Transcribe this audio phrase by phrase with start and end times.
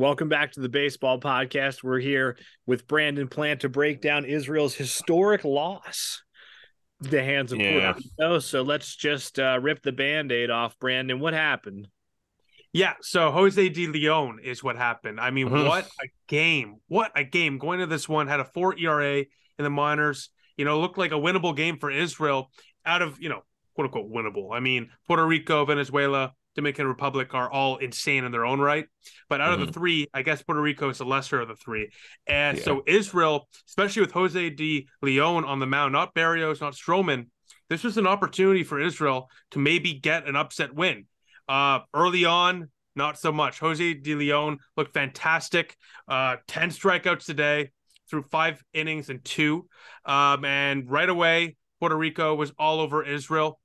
[0.00, 1.82] Welcome back to the baseball podcast.
[1.82, 6.22] We're here with Brandon Plant to break down Israel's historic loss
[7.00, 7.92] the hands of yeah.
[7.92, 8.38] Puerto Rico.
[8.38, 11.20] So let's just uh, rip the band-aid off, Brandon.
[11.20, 11.86] What happened?
[12.72, 15.20] Yeah, so Jose De Leon is what happened.
[15.20, 15.68] I mean, mm-hmm.
[15.68, 16.76] what a game.
[16.88, 17.58] What a game.
[17.58, 19.26] Going to this one, had a four ERA in
[19.58, 20.30] the minors.
[20.56, 22.50] You know, looked like a winnable game for Israel
[22.86, 23.42] out of, you know,
[23.74, 24.56] quote unquote winnable.
[24.56, 28.86] I mean, Puerto Rico, Venezuela, Dominican Republic are all insane in their own right.
[29.28, 29.54] But out mm-hmm.
[29.54, 29.80] of the mm-hmm.
[29.80, 31.90] three, I guess Puerto Rico is the lesser of the three.
[32.26, 32.64] And yeah.
[32.64, 37.26] so Israel, especially with Jose De Leon on the mound, not Barrios, not Stroman,
[37.68, 41.06] this was an opportunity for Israel to maybe get an upset win.
[41.48, 43.60] Uh, early on, not so much.
[43.60, 45.76] Jose De Leon looked fantastic.
[46.08, 47.70] Uh, 10 strikeouts today
[48.10, 49.68] through five innings and two.
[50.04, 53.60] Um, and right away, Puerto Rico was all over Israel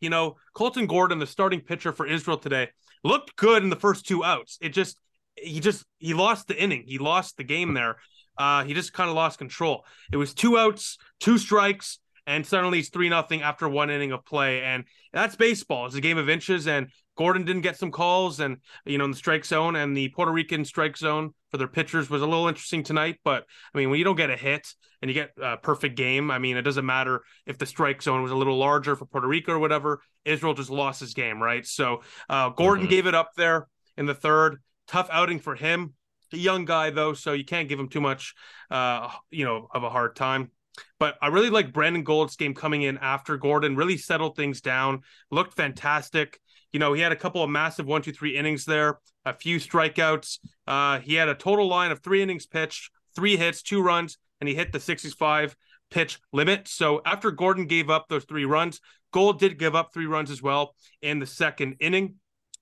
[0.00, 2.68] you know, Colton Gordon, the starting pitcher for Israel today,
[3.04, 4.58] looked good in the first two outs.
[4.60, 4.98] It just
[5.36, 6.84] he just he lost the inning.
[6.86, 7.96] He lost the game there.
[8.38, 9.84] Uh, he just kind of lost control.
[10.12, 14.24] It was two outs, two strikes, and suddenly it's three nothing after one inning of
[14.24, 14.62] play.
[14.62, 15.86] And that's baseball.
[15.86, 19.10] It's a game of inches, and Gordon didn't get some calls, and you know, in
[19.10, 22.48] the strike zone and the Puerto Rican strike zone for their pitchers was a little
[22.48, 23.16] interesting tonight.
[23.24, 24.66] But I mean, when you don't get a hit
[25.00, 28.22] and you get a perfect game, I mean, it doesn't matter if the strike zone
[28.22, 30.00] was a little larger for Puerto Rico or whatever.
[30.24, 31.66] Israel just lost his game, right?
[31.66, 32.90] So uh, Gordon mm-hmm.
[32.90, 34.62] gave it up there in the third.
[34.86, 35.94] Tough outing for him.
[36.32, 38.34] A young guy though, so you can't give him too much,
[38.70, 40.50] uh, you know, of a hard time.
[40.98, 45.02] But I really like Brandon Gold's game coming in after Gordon, really settled things down,
[45.30, 46.40] looked fantastic.
[46.76, 49.56] You know, he had a couple of massive one, two, three innings there, a few
[49.56, 50.40] strikeouts.
[50.66, 54.48] Uh, he had a total line of three innings pitched, three hits, two runs, and
[54.48, 55.56] he hit the 65
[55.90, 56.68] pitch limit.
[56.68, 60.42] So after Gordon gave up those three runs, Gold did give up three runs as
[60.42, 62.16] well in the second inning,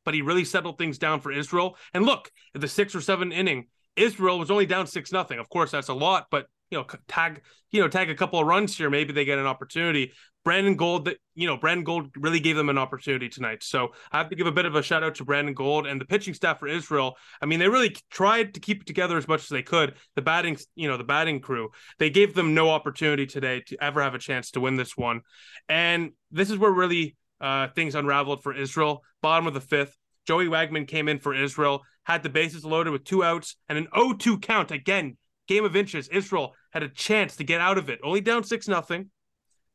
[0.04, 1.76] but he really settled things down for Israel.
[1.92, 5.40] And look, at the six or seven inning, Israel was only down six nothing.
[5.40, 7.42] Of course, that's a lot, but you know, tag,
[7.72, 8.90] you know, tag a couple of runs here.
[8.90, 10.12] Maybe they get an opportunity.
[10.44, 13.62] Brandon Gold, you know, Brandon Gold really gave them an opportunity tonight.
[13.62, 15.98] So I have to give a bit of a shout out to Brandon Gold and
[15.98, 17.16] the pitching staff for Israel.
[17.40, 19.94] I mean, they really tried to keep it together as much as they could.
[20.16, 24.02] The batting, you know, the batting crew, they gave them no opportunity today to ever
[24.02, 25.22] have a chance to win this one.
[25.68, 29.02] And this is where really uh, things unraveled for Israel.
[29.22, 29.96] Bottom of the fifth,
[30.26, 33.86] Joey Wagman came in for Israel, had the bases loaded with two outs and an
[33.94, 34.70] 0-2 count.
[34.70, 35.16] Again,
[35.48, 36.08] game of inches.
[36.08, 39.10] Israel had a chance to get out of it, only down six nothing.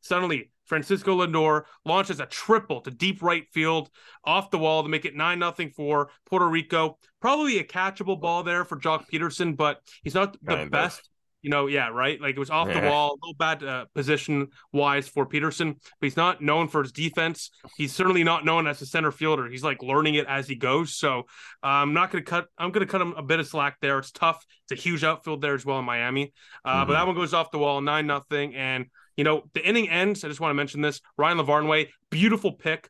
[0.01, 3.89] Suddenly, Francisco Lindor launches a triple to deep right field
[4.23, 6.97] off the wall to make it 9 0 for Puerto Rico.
[7.19, 10.99] Probably a catchable ball there for Joc Pederson, but he's not the kind best.
[10.99, 11.05] Of.
[11.41, 12.19] You know, yeah, right.
[12.19, 12.81] Like it was off yeah.
[12.81, 16.81] the wall, a little bad uh, position wise for Pederson, but he's not known for
[16.81, 17.49] his defense.
[17.77, 19.47] He's certainly not known as a center fielder.
[19.47, 20.97] He's like learning it as he goes.
[20.97, 21.23] So
[21.63, 22.47] I'm not going to cut.
[22.57, 23.99] I'm going to cut him a bit of slack there.
[23.99, 24.45] It's tough.
[24.65, 26.33] It's a huge outfield there as well in Miami.
[26.65, 26.87] Uh, mm-hmm.
[26.87, 28.87] But that one goes off the wall, nine nothing, and
[29.19, 30.23] you know, the inning ends.
[30.23, 31.01] I just want to mention this.
[31.17, 32.89] Ryan LaVarnway, beautiful pick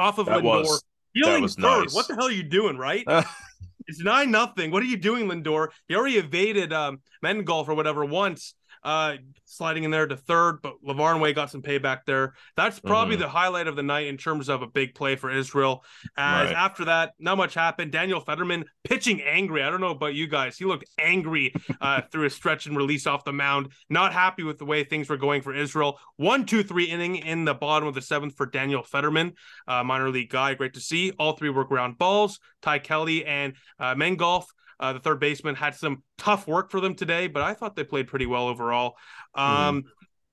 [0.00, 0.62] off of that Lindor.
[0.64, 0.82] Was,
[1.14, 1.82] Feeling third.
[1.82, 1.94] Nice.
[1.94, 3.04] What the hell are you doing, right?
[3.86, 4.72] it's nine nothing.
[4.72, 5.68] What are you doing, Lindor?
[5.86, 10.82] He already evaded um Gelof or whatever once uh, sliding in there to third, but
[10.84, 12.34] LaVarnway got some payback there.
[12.56, 13.22] That's probably mm-hmm.
[13.22, 15.84] the highlight of the night in terms of a big play for Israel.
[16.16, 16.56] As right.
[16.56, 17.92] after that, not much happened.
[17.92, 19.62] Daniel Federman pitching angry.
[19.62, 20.56] I don't know about you guys.
[20.56, 23.72] He looked angry uh, through a stretch and release off the mound.
[23.88, 25.98] Not happy with the way things were going for Israel.
[26.16, 29.34] One, two, three inning in the bottom of the seventh for Daniel Federman,
[29.68, 30.54] uh, minor league guy.
[30.54, 31.12] Great to see.
[31.18, 32.40] All three were ground balls.
[32.62, 34.44] Ty Kelly and uh, Mengolf
[34.80, 37.84] uh, the third baseman had some tough work for them today, but I thought they
[37.84, 38.96] played pretty well overall.
[39.34, 39.84] Um, mm.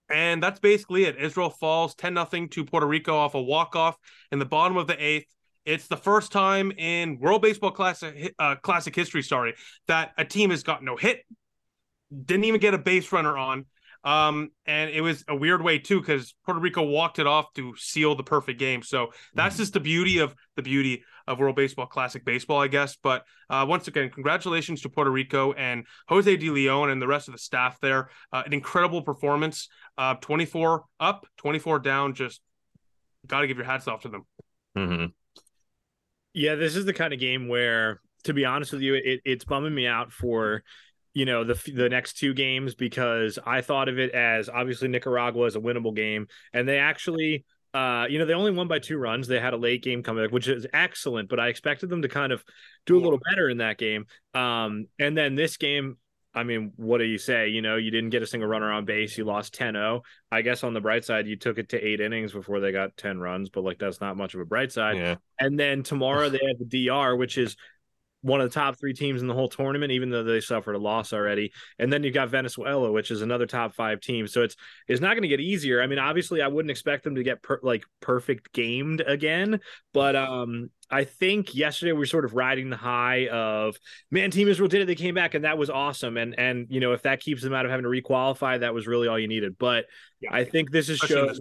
[0.10, 1.18] And that's basically it.
[1.18, 3.98] Israel falls 10 nothing to Puerto Rico off a walk off
[4.32, 5.28] in the bottom of the eighth.
[5.66, 9.54] It's the first time in World Baseball Classic uh, Classic history, sorry,
[9.90, 11.26] that a team has got no hit,
[12.10, 13.66] didn't even get a base runner on,
[14.06, 17.76] um, and it was a weird way too because Puerto Rico walked it off to
[17.76, 18.82] seal the perfect game.
[18.82, 19.62] So that's mm-hmm.
[19.62, 22.96] just the beauty of the beauty of World Baseball Classic baseball, I guess.
[22.96, 27.28] But uh, once again, congratulations to Puerto Rico and Jose De Leon and the rest
[27.28, 28.10] of the staff there.
[28.32, 29.68] Uh, an incredible performance.
[29.98, 32.14] Uh, 24 up, 24 down.
[32.14, 32.42] Just
[33.26, 34.26] got to give your hats off to them.
[34.78, 35.06] Mm-hmm.
[36.34, 39.46] Yeah, this is the kind of game where, to be honest with you, it, it's
[39.46, 40.64] bumming me out for
[41.14, 45.46] you know the the next two games because I thought of it as obviously Nicaragua
[45.46, 47.46] is a winnable game, and they actually.
[47.74, 49.28] Uh, you know, they only won by two runs.
[49.28, 52.32] They had a late game comeback, which is excellent, but I expected them to kind
[52.32, 52.44] of
[52.86, 54.06] do a little better in that game.
[54.34, 55.98] Um, and then this game,
[56.34, 57.50] I mean, what do you say?
[57.50, 59.18] You know, you didn't get a single runner on base.
[59.18, 60.04] You lost 10 0.
[60.32, 62.96] I guess on the bright side, you took it to eight innings before they got
[62.96, 64.98] 10 runs, but like that's not much of a bright side.
[64.98, 65.16] Yeah.
[65.40, 67.56] And then tomorrow they have the DR, which is
[68.28, 70.80] one of the top three teams in the whole tournament, even though they suffered a
[70.80, 71.52] loss already.
[71.80, 74.28] And then you've got Venezuela, which is another top five team.
[74.28, 74.56] So it's
[74.88, 75.82] it's not going to get easier.
[75.82, 79.62] I mean, obviously, I wouldn't expect them to get per, like perfect gamed again,
[79.94, 83.78] but um, I think yesterday we were sort of riding the high of
[84.12, 84.86] man, Team Israel did it.
[84.86, 86.18] They came back, and that was awesome.
[86.18, 88.88] And and you know, if that keeps them out of having to requalify, that was
[88.88, 89.58] really all you needed.
[89.58, 89.86] But
[90.20, 90.34] yeah.
[90.34, 91.40] I think this is showed.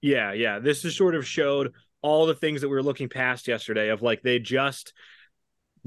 [0.00, 3.48] Yeah, yeah, this has sort of showed all the things that we were looking past
[3.48, 4.92] yesterday of like they just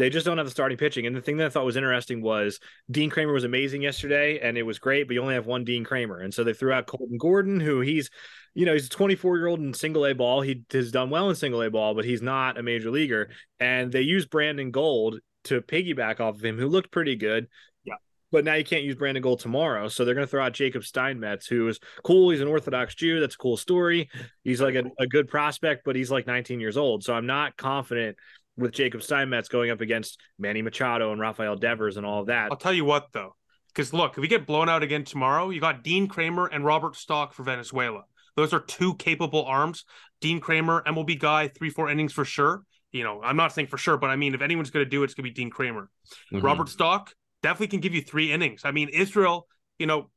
[0.02, 1.06] they just don't have the starting pitching.
[1.06, 2.60] And the thing that I thought was interesting was
[2.90, 5.84] Dean Kremer was amazing yesterday and it was great, but you only have one Dean
[5.84, 6.22] Kremer.
[6.22, 8.10] And so they threw out Colton Gordon, who he's,
[8.56, 10.42] you know, he's a 24 year old in single A ball.
[10.42, 13.30] He has done well in single A ball, but he's not a major leaguer.
[13.60, 17.48] And they used Brandon Gold to piggyback off of him, who looked pretty good.
[17.84, 17.94] Yeah.
[18.32, 19.88] But now you can't use Brandon Gold tomorrow.
[19.88, 22.32] So they're going to throw out Jacob Steinmetz, who is cool.
[22.32, 23.20] He's an Orthodox Jew.
[23.20, 24.10] That's a cool story.
[24.44, 27.04] He's like a, a good prospect, but he's like 19 years old.
[27.04, 28.18] So I'm not confident
[28.58, 32.52] with Jacob Steinmetz going up against Manny Machado and Rafael Devers and all of that.
[32.52, 33.36] I'll tell you what, though,
[33.74, 36.96] because look, if we get blown out again tomorrow, you got Dean Kremer and Robert
[36.96, 38.04] Stock for Venezuela.
[38.36, 39.86] Those are two capable arms.
[40.20, 42.64] Dean Kremer, MLB guy, three, four innings for sure.
[42.92, 45.02] You know, I'm not saying for sure, but I mean, if anyone's going to do
[45.02, 45.90] it, it's going to be Dean Kremer.
[46.34, 46.46] Mm-hmm.
[46.46, 48.62] Robert Stock definitely can give you three innings.
[48.66, 49.48] I mean, Israel,
[49.80, 50.10] you know,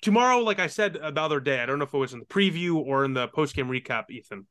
[0.00, 2.26] tomorrow, like I said the other day, I don't know if it was in the
[2.26, 4.46] preview or in the post game recap, Ethan,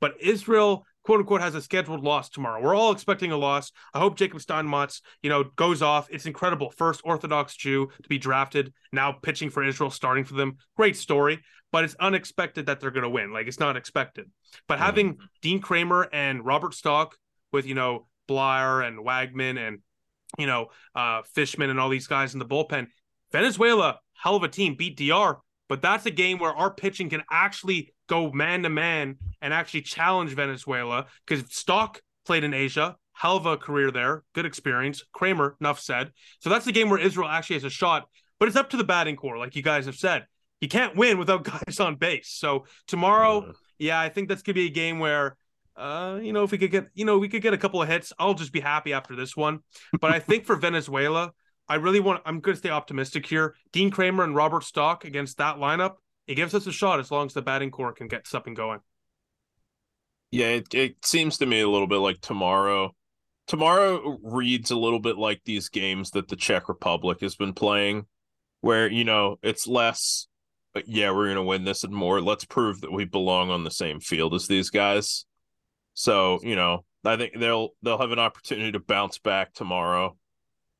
[0.00, 2.62] but Israel quote unquote has a scheduled loss tomorrow.
[2.62, 3.72] We're all expecting a loss.
[3.94, 6.08] I hope Jacob Steinmetz, you know, goes off.
[6.10, 6.70] It's incredible.
[6.70, 10.58] First Orthodox Jew to be drafted, now pitching for Israel, starting for them.
[10.76, 11.40] Great story,
[11.70, 13.32] but it's unexpected that they're going to win.
[13.32, 14.30] Like it's not expected.
[14.68, 14.84] But mm-hmm.
[14.84, 17.16] having Dean Kremer and Robert Stock
[17.52, 19.78] with, you know, Bleier and Wagman and,
[20.38, 22.86] you know, uh, Fishman and all these guys in the bullpen,
[23.32, 25.38] Venezuela, hell of a team, beat DR.
[25.68, 29.80] But that's a game where our pitching can actually go man to man and actually
[29.80, 35.02] challenge Venezuela because Stock played in Asia, hell of a career there, good experience.
[35.14, 36.12] Kremer, enough said.
[36.40, 38.06] So that's the game where Israel actually has a shot,
[38.38, 40.26] but it's up to the batting core, like you guys have said.
[40.60, 42.28] You can't win without guys on base.
[42.28, 45.38] So tomorrow, yeah, yeah I think that's gonna be a game where
[45.74, 47.88] uh, you know, if we could get, you know, we could get a couple of
[47.88, 49.60] hits, I'll just be happy after this one.
[50.02, 51.32] But I think for Venezuela,
[51.66, 52.20] I really want.
[52.26, 53.54] I'm going to stay optimistic here.
[53.72, 55.94] Dean Kremer and Robert Stock against that lineup
[56.26, 58.80] it gives us a shot as long as the batting core can get something going.
[60.30, 62.94] Yeah, it, it seems to me a little bit like tomorrow.
[63.46, 68.06] Tomorrow reads a little bit like these games that the Czech Republic has been playing,
[68.60, 70.28] where, you know, it's less,
[70.86, 72.20] yeah, we're going to win this and more.
[72.20, 75.26] Let's prove that we belong on the same field as these guys.
[75.94, 80.16] So, you know, I think they'll they'll have an opportunity to bounce back tomorrow.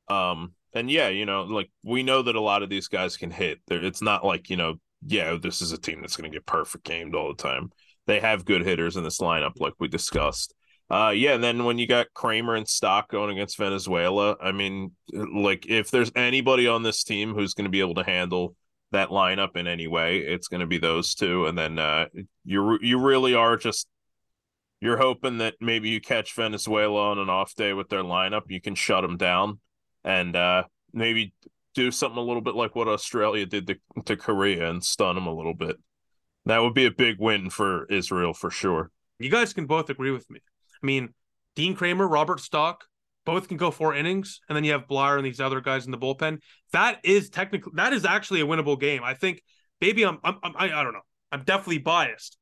[0.07, 3.29] Um, and yeah, you know, like we know that a lot of these guys can
[3.29, 3.59] hit.
[3.69, 4.75] It's not like you know
[5.05, 7.71] yeah, this is a team that's going to get perfect gamed all the time.
[8.05, 10.53] They have good hitters in this lineup, like we discussed.
[10.89, 14.91] Uh, yeah, and then when you got Kremer and Stock going against Venezuela, I mean,
[15.11, 18.55] like if there's anybody on this team who's going to be able to handle
[18.91, 21.47] that lineup in any way, it's going to be those two.
[21.47, 22.07] And then uh,
[22.43, 23.87] you you really are just
[24.81, 28.59] you're hoping that maybe you catch Venezuela on an off day with their lineup, you
[28.59, 29.59] can shut them down,
[30.03, 31.33] and uh, maybe
[31.73, 33.75] do something a little bit like what Australia did to,
[34.05, 35.77] to Korea and stun them a little bit.
[36.45, 38.91] That would be a big win for Israel for sure.
[39.19, 40.39] You guys can both agree with me.
[40.81, 41.13] I mean,
[41.55, 42.83] Dean Kremer, Robert Stock,
[43.25, 45.91] both can go four innings, and then you have Bleier and these other guys in
[45.91, 46.39] the bullpen.
[46.73, 49.01] That is technically that is actually a winnable game.
[49.03, 49.41] I think
[49.79, 51.01] maybe I'm, I'm, I'm I, I don't know.
[51.31, 52.37] I'm definitely biased,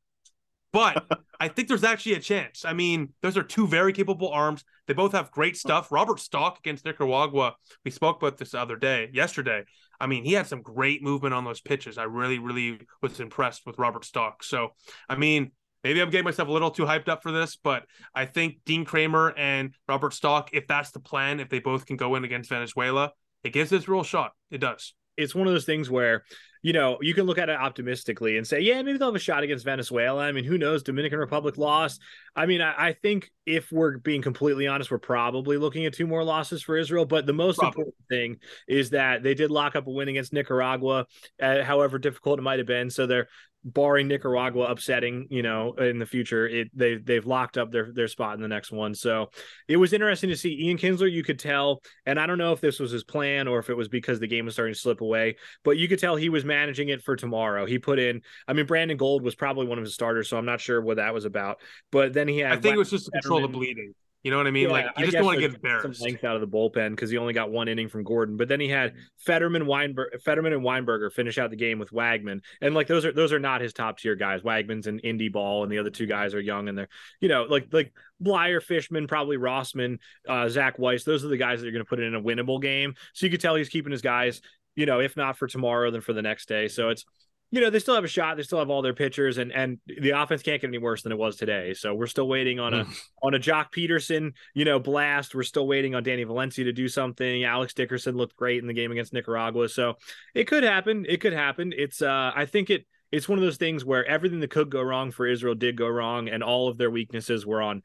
[0.73, 1.05] but
[1.39, 2.65] I think there's actually a chance.
[2.65, 4.63] I mean, those are two very capable arms.
[4.87, 5.91] They both have great stuff.
[5.91, 9.63] Robert Stock against Nicaragua, we spoke about this the other day, yesterday.
[9.99, 11.97] I mean, he had some great movement on those pitches.
[11.97, 14.43] I really, really was impressed with Robert Stock.
[14.43, 14.69] So,
[15.07, 15.51] I mean,
[15.83, 18.85] maybe I'm getting myself a little too hyped up for this, but I think Dean
[18.85, 22.49] Kremer and Robert Stock, if that's the plan, if they both can go in against
[22.49, 23.11] Venezuela,
[23.43, 24.31] it gives Israel a real shot.
[24.49, 24.93] It does.
[25.17, 26.23] It's one of those things where
[26.61, 29.19] you know, you can look at it optimistically and say, yeah, maybe they'll have a
[29.19, 30.21] shot against Venezuela.
[30.23, 30.83] I mean, who knows?
[30.83, 32.01] Dominican Republic lost.
[32.35, 36.05] I mean, I, I think if we're being completely honest, we're probably looking at two
[36.05, 37.05] more losses for Israel.
[37.05, 37.81] But the most probably.
[37.81, 38.37] important thing
[38.67, 41.07] is that they did lock up a win against Nicaragua,
[41.41, 42.91] uh, however difficult it might have been.
[42.91, 43.27] So they're
[43.63, 48.07] barring Nicaragua upsetting, you know, in the future, it they they've locked up their their
[48.07, 48.95] spot in the next one.
[48.95, 49.29] So
[49.67, 51.11] it was interesting to see Ian Kinsler.
[51.11, 53.77] You could tell, and I don't know if this was his plan or if it
[53.77, 56.45] was because the game was starting to slip away, but you could tell he was
[56.45, 57.65] managing it for tomorrow.
[57.65, 60.45] He put in, I mean, Brandon Gold was probably one of his starters, so I'm
[60.45, 61.61] not sure what that was about.
[61.91, 63.93] But then he had, I think it was just to control the bleeding.
[64.23, 64.67] You know what I mean?
[64.67, 65.99] Yeah, like you just don't want to get embarrassed.
[65.99, 68.47] Some length out of the bullpen because he only got one inning from Gordon, but
[68.47, 72.75] then he had Federman, Weinberg, Federman, and Weinberger finish out the game with Wagman, and
[72.75, 74.41] like those are those are not his top tier guys.
[74.43, 77.43] Wagman's an indie ball, and the other two guys are young, and they're you know
[77.43, 79.97] like like Bleier, Fishman, probably Rossman,
[80.29, 81.03] uh, Zach Weiss.
[81.03, 82.93] Those are the guys that are going to put it in a winnable game.
[83.13, 84.41] So you could tell he's keeping his guys,
[84.75, 86.67] you know, if not for tomorrow, then for the next day.
[86.67, 87.05] So it's
[87.51, 88.37] you know, they still have a shot.
[88.37, 91.11] They still have all their pitchers, and and the offense can't get any worse than
[91.11, 91.73] it was today.
[91.73, 92.85] So we're still waiting on a
[93.21, 95.35] on a Joc Pederson, you know, blast.
[95.35, 97.43] We're still waiting on Danny Valencia to do something.
[97.43, 99.95] Alex Dickerson looked great in the game against Nicaragua, so
[100.33, 101.05] it could happen.
[101.07, 101.73] It could happen.
[101.75, 104.81] It's uh, I think it it's one of those things where everything that could go
[104.81, 107.83] wrong for Israel did go wrong, and all of their weaknesses were on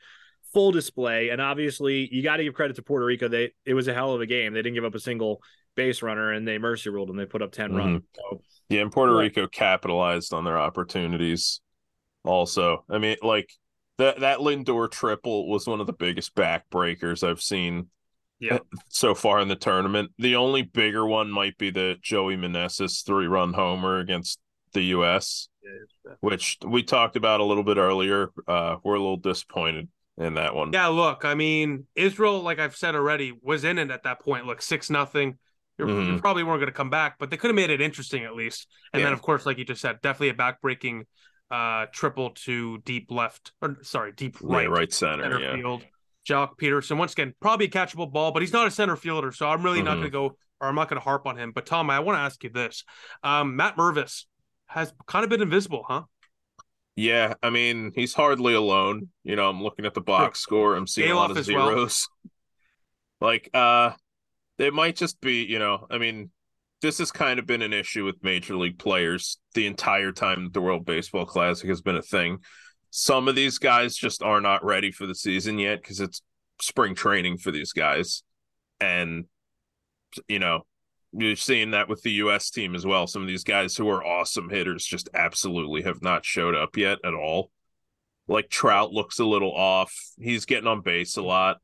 [0.55, 1.31] full display.
[1.31, 3.27] And obviously, you got to give credit to Puerto Rico.
[3.27, 4.55] They it was a hell of a game.
[4.55, 5.43] They didn't give up a single
[5.77, 7.17] base runner, and they mercy ruled them.
[7.17, 7.77] They put up 10 Mhm.
[7.77, 8.03] runs.
[8.15, 9.25] So Yeah, and Puerto Right.
[9.25, 11.61] Rico capitalized on their opportunities.
[12.25, 13.53] Also, I mean, like
[13.99, 17.91] that that Lindor triple was one of the biggest backbreakers I've seen
[18.41, 18.59] Yeah.
[18.89, 20.11] so far in the tournament.
[20.19, 24.41] The only bigger one might be the Joey Meneses three run homer against
[24.73, 25.49] the U.S.,
[26.21, 28.31] which we talked about a little bit earlier.
[28.49, 30.73] Uh, we're a little disappointed in that one.
[30.73, 34.45] Yeah, look, I mean, Israel, like I've said already, was in it at that point.
[34.47, 35.39] Look, six nothing.
[35.79, 36.21] You Mhm.
[36.21, 38.67] probably weren't going to come back, but they could have made it interesting at least.
[38.93, 41.03] And then, of course, like you just said, definitely a backbreaking
[41.51, 45.23] uh, triple to deep left, or sorry, deep right, right, right center.
[45.23, 45.85] center yeah, field.
[46.29, 49.49] Joc Pederson, once again, probably a catchable ball, but he's not a center fielder, so
[49.49, 50.01] I'm really not Mhm.
[50.01, 50.25] going to go,
[50.61, 51.53] or I'm not going to harp on him.
[51.53, 52.83] But Tom, I want to ask you this:
[53.23, 54.25] um, Matt Mervis
[54.67, 56.03] has kind of been invisible, huh?
[56.97, 59.11] Yeah, I mean, he's hardly alone.
[59.23, 60.75] You know, I'm looking at the box score.
[60.75, 61.69] I'm seeing a lot of as well.
[61.69, 62.09] zeros.
[63.19, 63.93] Like, uh,
[64.59, 66.31] it might just be, you know, I mean,
[66.83, 70.61] this has kind of been an issue with major league players the entire time the
[70.61, 72.39] World Baseball Classic has been a thing.
[72.91, 76.23] Some of these guys just are not ready for the season yet because it's
[76.61, 78.23] spring training for these guys.
[78.81, 79.25] And,
[80.29, 80.63] you know,
[81.13, 82.51] you're seeing that with the U.S.
[82.51, 83.07] team as well.
[83.07, 86.99] Some of these guys who are awesome hitters just absolutely have not showed up yet
[87.05, 87.51] at all.
[88.29, 89.95] Like Trout looks a little off.
[90.19, 91.59] He's getting on base a lot,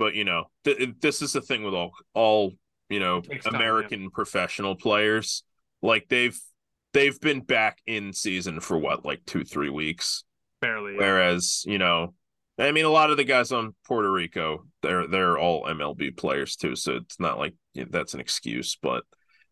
[0.00, 2.52] but you know, th- this is the thing with all all
[2.88, 5.44] you know time, American professional players.
[5.82, 6.40] Like they've
[6.94, 10.24] they've been back in season for what like two three weeks.
[10.62, 10.94] Barely.
[10.94, 11.00] yeah.
[11.00, 12.14] Whereas, you know,
[12.58, 16.56] I mean, a lot of the guys on Puerto Rico, they're they're all MLB players
[16.56, 18.78] too, so it's not like you know, that's an excuse.
[18.80, 19.04] But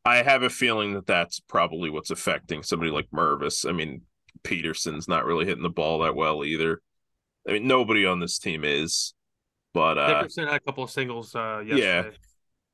[0.07, 3.69] I have a feeling that that's probably what's affecting somebody like Mervis.
[3.69, 4.01] I mean,
[4.45, 6.81] Pederson's not really hitting the ball that well either.
[7.47, 9.13] I mean, nobody on this team is,
[9.75, 12.17] but uh, Dickerson had a couple of singles uh, yesterday.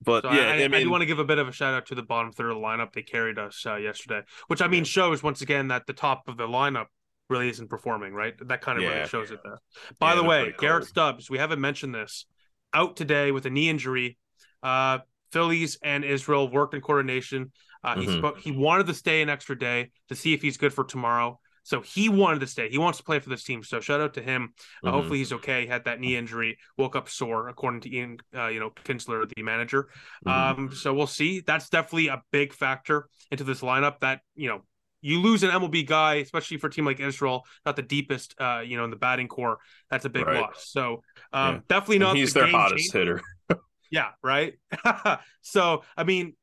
[0.05, 1.53] but So yeah, I, I, I, I do want to give a bit of a
[1.53, 2.93] shout out to the bottom third of the lineup.
[2.93, 6.37] They carried us uh, yesterday, which I mean shows once again that the top of
[6.37, 6.87] the lineup
[7.31, 8.13] really isn't performing.
[8.13, 8.91] Right, that kind of Yeah.
[8.91, 9.59] really shows it there.
[9.99, 10.85] By Yeah, the way, Garrett.
[10.85, 12.27] Stubbs, we haven't mentioned this,
[12.73, 14.19] out today with a knee injury.
[14.63, 14.99] Uh,
[15.33, 17.53] Phillies and Israel worked in coordination.
[17.83, 18.19] Uh, he Mhm.
[18.19, 18.39] spoke.
[18.39, 21.41] He wanted to stay an extra day to see if he's good for tomorrow.
[21.65, 22.69] So he wanted to stay.
[22.69, 23.65] He wants to play for this team.
[23.65, 24.55] So shout out to him.
[24.85, 24.93] Uh, Mhm.
[24.93, 25.67] hopefully he's okay.
[25.67, 29.43] Had that knee injury, woke up sore, according to Ian, uh, you know, Kinsler, the
[29.43, 29.89] manager.
[30.27, 30.31] Mhm.
[30.31, 31.41] Um, so we'll see.
[31.41, 34.01] That's definitely a big factor into this lineup.
[34.01, 34.63] That you know,
[35.01, 38.63] you lose an MLB guy, especially for a team like Israel, not the deepest, uh,
[38.65, 39.59] you know, in the batting core.
[39.91, 40.41] That's a big Right.
[40.41, 40.71] loss.
[40.71, 41.03] So
[41.33, 41.61] um, Yeah.
[41.69, 42.17] definitely And not.
[42.17, 43.23] he's the their hottest changer.
[43.49, 43.59] hitter.
[43.91, 44.55] Yeah, right.
[45.43, 46.35] so I mean,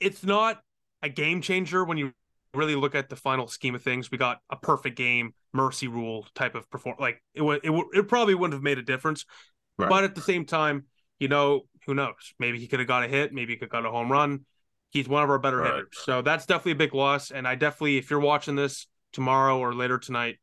[0.00, 0.60] it's not
[1.02, 2.12] a game changer when you
[2.54, 4.10] really look at the final scheme of things.
[4.10, 6.96] We got a perfect game, mercy rule type of perform.
[6.98, 9.24] Like it would, it would, it probably wouldn't have made a difference.
[9.78, 9.88] Right.
[9.88, 10.84] But at the same time,
[11.18, 12.34] you know, who knows?
[12.38, 13.32] Maybe he could have got a hit.
[13.32, 14.44] Maybe he could have got a home run.
[14.90, 15.74] He's one of our better Right.
[15.74, 15.98] hitters.
[16.04, 17.30] So that's definitely a big loss.
[17.30, 20.38] And I definitely, if you're watching this tomorrow or later tonight,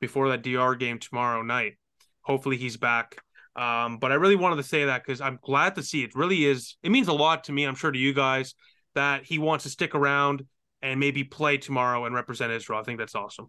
[0.00, 1.74] before that DR game tomorrow night,
[2.22, 3.16] hopefully he's back.
[3.54, 6.14] Um, but I really wanted to say that because I'm glad to see it.
[6.14, 6.76] Really is.
[6.82, 7.64] It means a lot to me.
[7.64, 8.54] I'm sure to you guys
[8.94, 10.46] that he wants to stick around
[10.82, 12.80] and maybe play tomorrow and represent Israel.
[12.80, 13.48] I think that's awesome.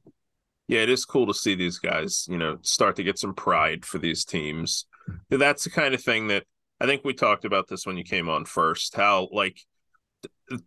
[0.68, 3.86] yeah, it is cool to see these guys, you know, start to get some pride
[3.86, 4.86] for these teams.
[5.30, 6.46] That's the kind of thing that
[6.80, 8.96] I think we talked about this when you came on first.
[8.96, 9.60] How like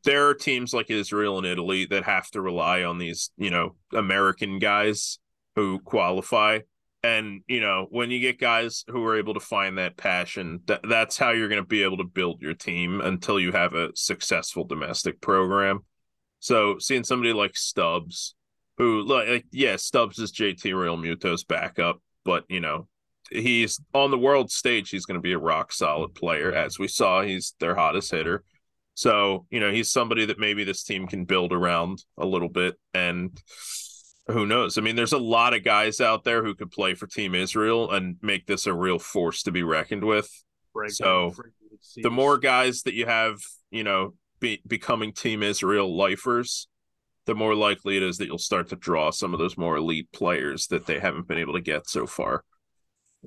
[0.05, 3.77] there are teams like Israel and Italy that have to rely on these, you know,
[3.93, 5.19] American guys
[5.57, 6.61] who qualify.
[7.03, 10.81] And you know, when you get guys who are able to find that passion, that
[10.89, 13.91] that's how you're going to be able to build your team until you have a
[13.95, 15.81] successful domestic program.
[16.45, 18.35] So seeing somebody like Stubbs,
[18.77, 22.87] who like, like yeah, Stubbs is JT Realmuto's backup, but you know,
[23.31, 26.53] he's on the world stage, he's going to be a rock solid player.
[26.53, 28.45] As we saw, he's their hottest hitter.
[28.93, 32.75] So, you know, he's somebody that maybe this team can build around a little bit.
[32.93, 33.41] And
[34.27, 34.77] who knows?
[34.77, 37.91] I mean, there's a lot of guys out there who could play for Team Israel
[37.91, 40.29] and make this a real force to be reckoned with.
[40.75, 41.33] Break So.
[42.03, 43.39] The more guys that you have,
[43.71, 46.69] you know, be, becoming Team Israel lifers,
[47.25, 50.13] the more likely it is that you'll start to draw some of those more elite
[50.13, 52.45] players that they haven't been able to get so far.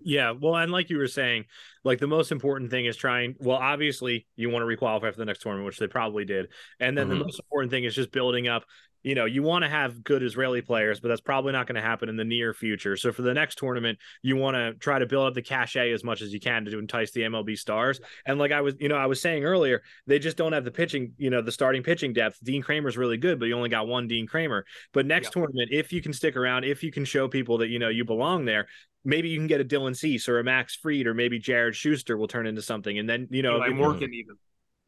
[0.04, 1.46] Yeah, well, and like you were saying,
[1.84, 3.36] like the most important thing is trying.
[3.40, 6.96] Well, obviously, you want to requalify for the next tournament, which they probably did, and
[6.96, 7.18] then Mhm.
[7.18, 8.64] the most important thing is just building up.
[9.04, 11.82] You know, you want to have good Israeli players, but that's probably not going to
[11.82, 12.98] happen in the near future.
[12.98, 16.04] So for the next tournament, you want to try to build up the cachet as
[16.04, 18.00] much as you can to entice the MLB stars.
[18.26, 20.72] And like I was, you know, I was saying earlier, they just don't have the
[20.72, 21.14] pitching.
[21.18, 22.44] You know, the starting pitching depth.
[22.44, 24.66] Dean Kremer's really good, but you only got one Dean Kremer.
[24.94, 25.42] But next Yeah.
[25.42, 28.04] tournament, if you can stick around, if you can show people that you know you
[28.06, 28.68] belong there,
[29.06, 32.18] maybe you can get a Dylan Cease or a Max Fried or maybe Jared Shuster
[32.18, 32.98] will turn into something.
[33.00, 34.36] And then, you know, Eli if- Morgan even.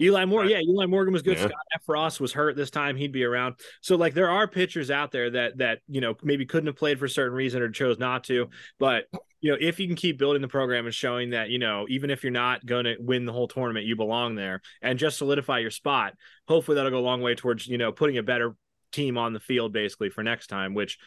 [0.01, 0.51] Eli Moore, Right.
[0.51, 1.37] yeah, Eli Morgan was good.
[1.37, 1.47] Yeah.
[1.47, 3.55] Scott Effross was hurt this time; he'd be around.
[3.81, 6.99] So, like, there are pitchers out there that that you know maybe couldn't have played
[6.99, 8.49] for a certain reason or chose not to.
[8.79, 9.05] But
[9.41, 12.09] you know, if you can keep building the program and showing that you know even
[12.09, 15.59] if you're not going to win the whole tournament, you belong there, and just solidify
[15.59, 16.13] your spot.
[16.47, 18.55] Hopefully, that'll go a long way towards you know putting a better
[18.91, 20.73] team on the field basically for next time.
[20.73, 20.97] Which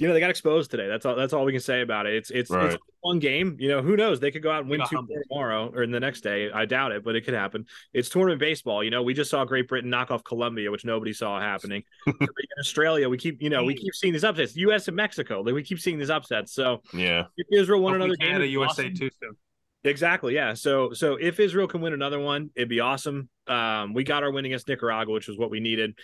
[0.00, 0.88] you know they got exposed today.
[0.88, 1.14] That's all.
[1.14, 2.14] That's all we can say about it.
[2.14, 2.72] It's it's Right.
[2.72, 3.56] it's one game.
[3.60, 4.18] You know who knows?
[4.18, 5.18] They could go out and win two humbled.
[5.28, 6.50] tomorrow or in the next day.
[6.50, 7.66] I doubt it, but it could happen.
[7.92, 8.82] It's tournament baseball.
[8.82, 11.82] You know, we just saw Great Britain knock off Colombia, which nobody saw happening.
[12.06, 12.28] in
[12.58, 14.56] Australia, we keep you know we keep seeing these upsets.
[14.56, 14.88] U.S.
[14.88, 16.52] and Mexico, like, we keep seeing these upsets.
[16.54, 17.24] So Yeah.
[17.36, 18.94] if Israel won Hopefully another game, Canada, it'd USA awesome.
[18.94, 19.36] too soon.
[19.84, 20.34] Exactly.
[20.34, 20.54] Yeah.
[20.54, 23.28] So so if Israel can win another one, it'd be awesome.
[23.46, 25.94] Um, we got our win against Nicaragua, which was what we needed.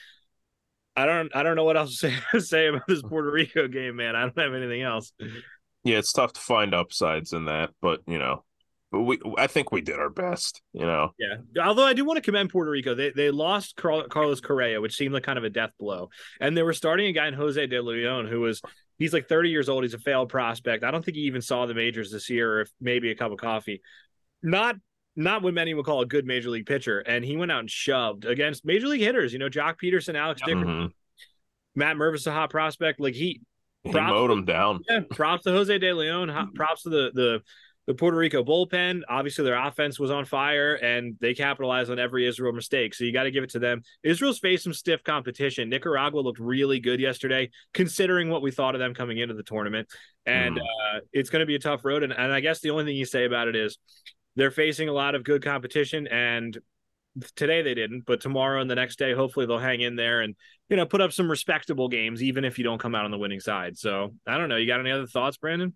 [0.96, 3.96] I don't I don't know what else to say, say about this Puerto Rico game,
[3.96, 4.16] man.
[4.16, 5.12] I don't have anything else.
[5.84, 8.44] Yeah, it's tough to find upsides in that, but you know,
[8.90, 11.10] but we I think we did our best, you know.
[11.18, 11.64] Yeah.
[11.64, 12.94] Although I do want to commend Puerto Rico.
[12.94, 16.10] They they lost Carl, Carlos Correa, which seemed like kind of a death blow.
[16.40, 18.62] And they were starting a guy in Jose De Leon who was
[18.98, 19.84] he's like 30 years old.
[19.84, 20.84] He's a failed prospect.
[20.84, 23.32] I don't think he even saw the majors this year, or if maybe a cup
[23.32, 23.82] of coffee.
[24.42, 24.76] Not
[25.16, 27.00] not what many would call a good major league pitcher.
[27.00, 29.32] And he went out and shoved against major league hitters.
[29.32, 30.48] You know, Joc Pederson, Alex Yep.
[30.48, 30.92] Dicker, Mhm.
[31.74, 33.00] Matt Mervis, a hot prospect.
[33.00, 33.40] Like he
[33.84, 34.80] He Props- mowed him down.
[34.88, 36.52] yeah, props to Jose De Leon.
[36.54, 37.42] Props to the the
[37.86, 39.02] the Puerto Rico bullpen.
[39.08, 42.94] Obviously, their offense was on fire, and they capitalized on every Israel mistake.
[42.94, 43.82] So you got to give it to them.
[44.02, 45.68] Israel's faced some stiff competition.
[45.68, 49.88] Nicaragua looked really good yesterday, considering what we thought of them coming into the tournament.
[50.24, 50.62] And Mhm.
[50.62, 52.02] uh, it's going to be a tough road.
[52.02, 53.78] And, and I guess the only thing you say about it is
[54.36, 56.56] they're facing a lot of good competition, and
[57.34, 60.34] today they didn't, but tomorrow and the next day, hopefully they'll hang in there and
[60.68, 63.18] you know put up some respectable games, even if you don't come out on the
[63.18, 63.76] winning side.
[63.76, 64.56] So I don't know.
[64.56, 65.74] You got any other thoughts, Brandon?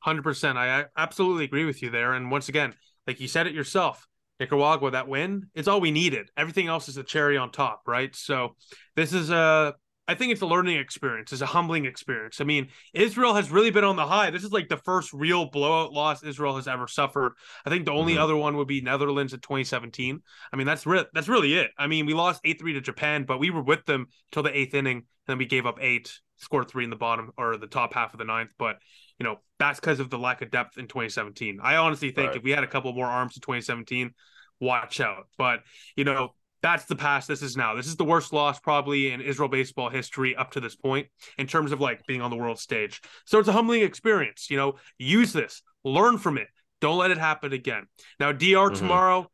[0.00, 0.58] Hundred percent.
[0.58, 2.12] I I absolutely agree with you there.
[2.12, 2.74] And once again,
[3.06, 4.06] like you said it yourself,
[4.40, 6.28] Nicaragua, that win, it's all we needed.
[6.36, 8.14] Everything else is a cherry on top, right?
[8.14, 8.56] So
[8.96, 9.74] this is a
[10.12, 12.40] I think it's a learning experience, it's a humbling experience.
[12.40, 14.30] I mean, Israel has really been on the high.
[14.30, 17.32] This is like the first real blowout loss Israel has ever suffered.
[17.64, 18.18] I think the only Mhm.
[18.18, 20.22] other one would be Netherlands in 2017.
[20.52, 21.70] I mean, that's re- that's really it.
[21.78, 24.74] I mean, we lost 8-3 to Japan, but we were with them till the eighth
[24.74, 27.94] inning, and then we gave up eight, scored three in the bottom or the top
[27.94, 28.52] half of the ninth.
[28.58, 28.76] But
[29.18, 31.58] you know, that's because of the lack of depth in 2017.
[31.62, 32.36] I honestly think Right.
[32.36, 34.12] if we had a couple more arms in 2017,
[34.60, 35.28] watch out.
[35.38, 35.62] But
[35.96, 37.28] you know, that's the past.
[37.28, 37.74] This is now.
[37.74, 41.46] This is the worst loss probably in Israel baseball history up to this point in
[41.46, 43.00] terms of like being on the world stage.
[43.26, 44.48] So it's a humbling experience.
[44.48, 46.48] You know, use this, learn from it.
[46.80, 47.86] Don't let it happen again.
[48.18, 48.76] Now, DR Mhm.
[48.76, 49.30] tomorrow,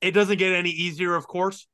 [0.00, 1.66] it doesn't get any easier, of course.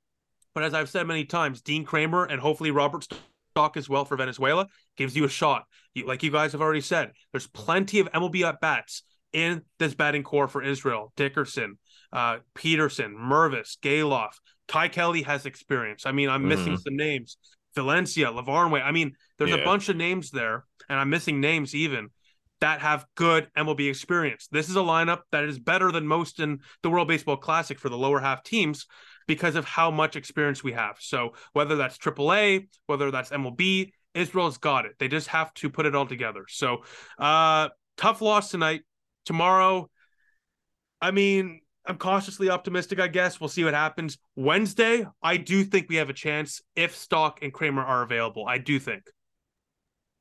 [0.54, 3.06] But as I've said many times, Dean Kremer and hopefully Robert
[3.50, 5.64] Stock as well for Venezuela gives you a shot.
[5.94, 9.94] You, like you guys have already said, there's plenty of MLB at bats in this
[9.94, 11.12] batting core for Israel.
[11.16, 11.78] Dickerson,
[12.12, 14.34] uh, Pederson, Mervis, Gelof,
[14.68, 16.06] Ty Kelly has experience.
[16.06, 17.36] I mean, I'm missing some names.
[17.74, 18.82] Valencia, Lavarnway.
[18.82, 22.10] I mean, there's a bunch of names there, and I'm missing names even
[22.60, 24.48] that have good MLB experience.
[24.50, 27.88] This is a lineup that is better than most in the World Baseball Classic for
[27.88, 28.86] the lower half teams
[29.26, 30.96] because of how much experience we have.
[31.00, 34.92] So whether that's AAA, whether that's MLB, Israel's got it.
[34.98, 36.44] They just have to put it all together.
[36.48, 36.84] So
[37.18, 38.82] uh tough loss tonight.
[39.26, 39.90] Tomorrow,
[41.00, 43.40] I mean, I'm cautiously optimistic, I guess.
[43.40, 44.18] We'll see what happens.
[44.36, 48.46] Wednesday, I do think we have a chance if Stock and Kremer are available.
[48.48, 49.02] I do think.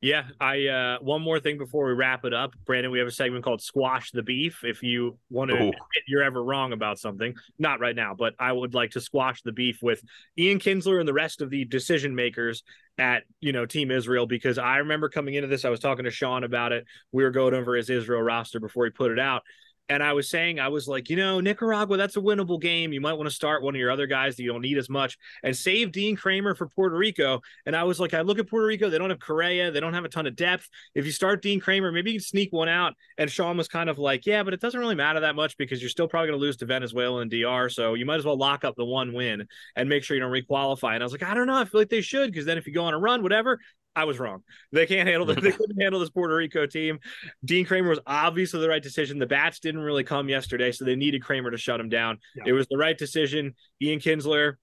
[0.01, 2.51] Yeah, I uh one more thing before we wrap it up.
[2.65, 4.65] Brandon, we have a segment called Squash the Beef.
[4.65, 5.73] If you want to admit
[6.09, 9.53] you're ever wrong about something, not right now, but I would like to squash the
[9.53, 10.03] beef with
[10.37, 12.63] Ian Kinsler and the rest of the decision makers
[12.97, 16.11] at, you know, Team Israel because I remember coming into this, I was talking to
[16.11, 16.85] Sean about it.
[17.13, 19.43] We were going over his Israel roster before he put it out.
[19.89, 22.93] And I was saying, I was like, you know, Nicaragua, that's a winnable game.
[22.93, 24.89] You might want to start one of your other guys that you don't need as
[24.89, 27.41] much and save Dean Kremer for Puerto Rico.
[27.65, 29.93] And I was like, I look at Puerto Rico, they don't have Correa, they don't
[29.93, 30.69] have a ton of depth.
[30.95, 32.93] If you start Dean Kremer, maybe you can sneak one out.
[33.17, 35.81] And Sean was kind of like, yeah, but it doesn't really matter that much because
[35.81, 37.69] you're still probably going to lose to Venezuela and DR.
[37.69, 40.31] So you might as well lock up the one win and make sure you don't
[40.31, 40.93] requalify.
[40.93, 41.57] And I was like, I don't know.
[41.57, 43.59] I feel like they should because then if you go on a run, whatever,
[43.95, 44.41] I was wrong.
[44.71, 46.99] They can't handle the, they couldn't handle this Puerto Rico team.
[47.45, 49.19] Dean Kremer was obviously the right decision.
[49.19, 52.19] The bats didn't really come yesterday, so they needed Kremer to shut him down.
[52.35, 52.43] Yeah.
[52.47, 53.53] It was the right decision.
[53.81, 54.53] Ian Kinsler,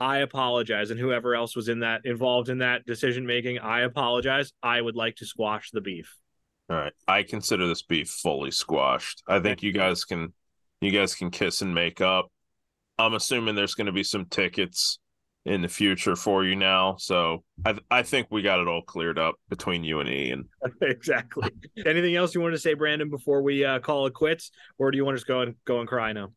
[0.00, 4.52] I apologize, and whoever else was in that involved in that decision making, I apologize.
[4.62, 6.12] I would like to squash the beef.
[6.68, 9.22] All right, I consider this beef fully squashed.
[9.28, 10.32] I think you guys can,
[10.80, 12.32] you guys can kiss and make up.
[12.98, 14.98] I'm assuming there's going to be some tickets
[15.44, 16.96] in the future for you now.
[16.98, 20.48] So I I think we got it all cleared up between you and Ian.
[20.82, 21.50] exactly.
[21.84, 24.96] Anything else you want to say, Brandon, before we uh, call it quits, or do
[24.96, 26.32] you want to just go and go and cry now?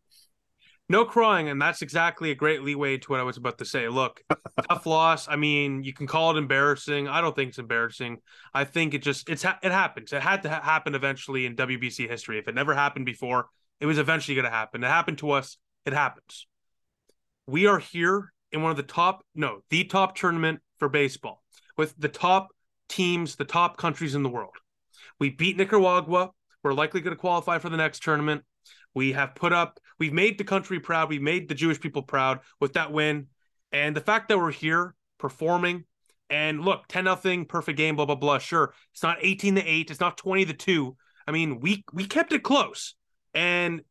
[0.87, 3.87] No crying, and that's exactly a great leeway to what I was about to say.
[3.89, 4.21] Look,
[4.69, 5.27] tough loss.
[5.27, 7.07] I mean, you can call it embarrassing.
[7.07, 8.19] I don't think it's embarrassing.
[8.53, 10.13] I think it just it's it happens.
[10.13, 12.37] It had to ha- happen eventually in WBC history.
[12.37, 13.47] If it never happened before,
[13.79, 14.83] it was eventually going to happen.
[14.83, 15.57] It happened to us.
[15.85, 16.47] It happens.
[17.47, 21.43] We are here in one of the top, no, the top tournament for baseball
[21.77, 22.47] with the top
[22.87, 24.55] teams, the top countries in the world.
[25.19, 26.31] We beat Nicaragua.
[26.63, 28.43] We're likely going to qualify for the next tournament.
[28.93, 31.09] We have put up, we've made the country proud.
[31.09, 33.27] We've made the Jewish people proud with that win.
[33.73, 35.83] And the fact that we're here performing
[36.29, 38.37] and look, 10 nothing, perfect game, blah, blah, blah.
[38.37, 38.73] Sure.
[38.93, 39.91] It's not 18 to 8.
[39.91, 40.95] It's not 20 to 2.
[41.27, 42.95] I mean, we we kept it close.
[43.33, 43.81] And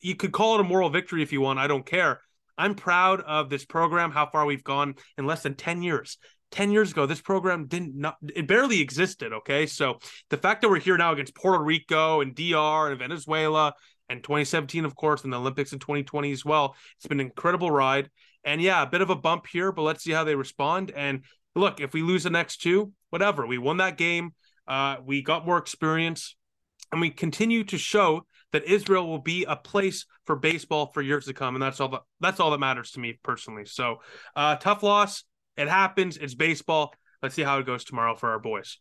[0.00, 1.58] you could call it a moral victory if you want.
[1.58, 2.22] I don't care.
[2.58, 6.18] I'm proud of this program, how far we've gone in less than 10 years.
[6.52, 9.32] 10 years ago, this program didn't not it barely existed.
[9.32, 9.66] Okay.
[9.66, 9.98] So
[10.30, 13.74] the fact that we're here now against Puerto Rico and DR and Venezuela
[14.08, 17.70] and 2017, of course, and the Olympics in 2020 as well, it's been an incredible
[17.70, 18.10] ride.
[18.44, 20.92] And yeah, a bit of a bump here, but let's see how they respond.
[20.94, 21.24] And
[21.56, 24.34] look, if we lose the next two, whatever, we won that game.
[24.68, 26.36] Uh, we got more experience
[26.92, 31.26] and we continue to show that Israel will be a place for baseball for years
[31.26, 33.64] to come, and that's all that that's all that matters to me personally.
[33.64, 33.96] So,
[34.34, 35.24] uh, tough loss.
[35.56, 36.16] It happens.
[36.16, 36.94] It's baseball.
[37.22, 38.78] Let's see how it goes tomorrow for our boys.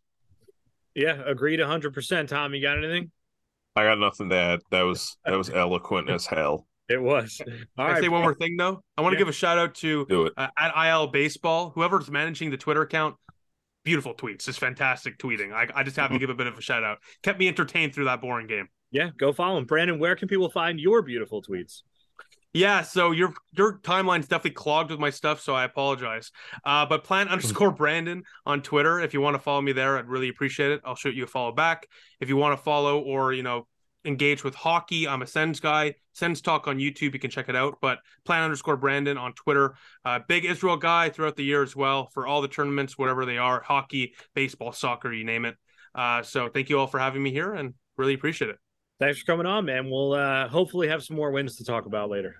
[0.93, 2.30] Yeah, agreed, hundred percent.
[2.30, 3.12] Tom, you got anything?
[3.75, 4.60] I got nothing to add.
[4.71, 6.67] That was that was eloquent as hell.
[6.88, 7.41] It was.
[7.78, 8.84] All I right, say one more thing though.
[8.97, 9.19] I want to yeah.
[9.19, 10.34] give a shout out to Do it.
[10.38, 13.15] Uh, at IL Baseball, whoever's managing the Twitter account.
[13.84, 15.51] Beautiful tweets, just fantastic tweeting.
[15.51, 16.99] I, I just have to give a bit of a shout out.
[17.23, 19.65] Kept me entertained through that boring game yeah, go follow him.
[19.65, 21.82] Brandon, where can people find your beautiful tweets?
[22.56, 26.32] Yeah, so your your timeline's definitely clogged with my stuff, so I apologize.
[26.63, 29.02] Uh, but plant underscore Brandon on Twitter.
[29.02, 30.82] If you want to follow me there, I'd really appreciate it.
[30.86, 31.86] I'll shoot you a follow back.
[32.21, 33.67] If you want to follow or you know
[34.06, 35.95] engage with hockey, I'm a Sens guy.
[36.13, 37.80] Sens talk on YouTube, you can check it out.
[37.82, 39.76] But plant underscore Brandon on Twitter.
[40.06, 43.38] Uh, big Israel guy throughout the year as well for all the tournaments, whatever they
[43.38, 45.58] are, hockey, baseball, soccer, you name it.
[45.93, 48.64] Uh, so thank you all for having me here, and really appreciate it.
[48.99, 49.89] Thanks for coming on, man.
[49.89, 52.36] We'll uh, hopefully have some more wins to talk about later.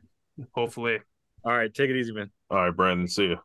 [0.54, 1.00] Hopefully.
[1.44, 1.74] All right.
[1.74, 2.32] Take it easy, man.
[2.50, 3.08] All right, Brandon.
[3.08, 3.38] See you.